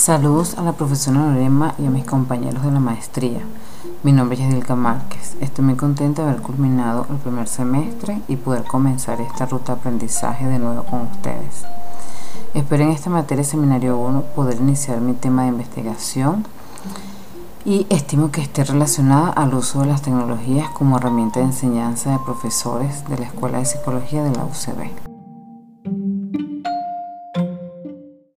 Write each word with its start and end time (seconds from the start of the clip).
Saludos 0.00 0.56
a 0.56 0.62
la 0.62 0.72
profesora 0.72 1.18
Norema 1.18 1.74
y 1.78 1.84
a 1.84 1.90
mis 1.90 2.06
compañeros 2.06 2.62
de 2.62 2.70
la 2.70 2.80
maestría. 2.80 3.42
Mi 4.02 4.12
nombre 4.12 4.38
es 4.38 4.42
Yadilka 4.42 4.74
Márquez. 4.74 5.36
Estoy 5.42 5.62
muy 5.62 5.74
contenta 5.74 6.22
de 6.22 6.30
haber 6.30 6.40
culminado 6.40 7.06
el 7.10 7.18
primer 7.18 7.46
semestre 7.46 8.22
y 8.26 8.36
poder 8.36 8.64
comenzar 8.64 9.20
esta 9.20 9.44
ruta 9.44 9.74
de 9.74 9.80
aprendizaje 9.80 10.46
de 10.46 10.58
nuevo 10.58 10.84
con 10.84 11.02
ustedes. 11.02 11.66
Espero 12.54 12.84
en 12.84 12.92
esta 12.92 13.10
materia 13.10 13.44
Seminario 13.44 13.98
1 13.98 14.22
poder 14.34 14.56
iniciar 14.56 15.02
mi 15.02 15.12
tema 15.12 15.42
de 15.42 15.48
investigación 15.48 16.46
y 17.66 17.86
estimo 17.90 18.30
que 18.30 18.40
esté 18.40 18.64
relacionada 18.64 19.28
al 19.28 19.52
uso 19.52 19.82
de 19.82 19.88
las 19.88 20.00
tecnologías 20.00 20.70
como 20.70 20.96
herramienta 20.96 21.40
de 21.40 21.46
enseñanza 21.46 22.12
de 22.12 22.18
profesores 22.20 23.06
de 23.06 23.18
la 23.18 23.26
Escuela 23.26 23.58
de 23.58 23.66
Psicología 23.66 24.24
de 24.24 24.30
la 24.34 24.46
UCB. 24.46 25.09